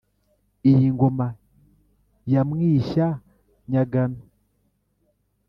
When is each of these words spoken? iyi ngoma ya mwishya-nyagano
iyi 0.69 0.87
ngoma 0.95 1.27
ya 2.31 2.41
mwishya-nyagano 2.49 4.21